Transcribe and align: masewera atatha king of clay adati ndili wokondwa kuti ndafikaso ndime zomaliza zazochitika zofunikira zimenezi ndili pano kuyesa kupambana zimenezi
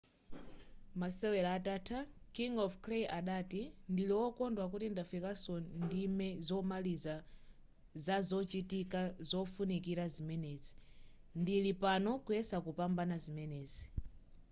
masewera 0.99 1.49
atatha 1.59 1.99
king 2.35 2.53
of 2.65 2.71
clay 2.83 3.03
adati 3.19 3.61
ndili 3.91 4.13
wokondwa 4.21 4.65
kuti 4.71 4.87
ndafikaso 4.91 5.53
ndime 5.85 6.27
zomaliza 6.47 7.15
zazochitika 8.05 9.01
zofunikira 9.29 10.05
zimenezi 10.13 10.73
ndili 11.41 11.71
pano 11.83 12.11
kuyesa 12.25 12.55
kupambana 12.65 13.15
zimenezi 13.25 13.83